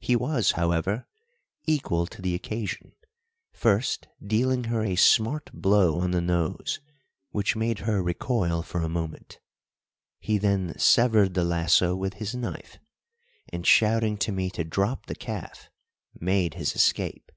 He 0.00 0.16
was, 0.16 0.50
however, 0.58 1.06
equal 1.64 2.08
to 2.08 2.20
the 2.20 2.34
occasion, 2.34 2.90
first 3.52 4.08
dealing 4.20 4.64
her 4.64 4.82
a 4.82 4.96
smart 4.96 5.48
blow 5.52 6.00
on 6.00 6.10
the 6.10 6.20
nose, 6.20 6.80
which 7.30 7.54
made 7.54 7.78
her 7.78 8.02
recoil 8.02 8.62
for 8.62 8.80
a 8.80 8.88
moment; 8.88 9.38
he 10.18 10.38
then 10.38 10.76
severed 10.76 11.34
the 11.34 11.44
lasso 11.44 11.94
with 11.94 12.14
his 12.14 12.34
knife, 12.34 12.78
and, 13.52 13.64
shouting 13.64 14.18
to 14.18 14.32
me 14.32 14.50
to 14.50 14.64
drop 14.64 15.06
the 15.06 15.14
calf, 15.14 15.70
made 16.18 16.54
his 16.54 16.74
escape. 16.74 17.30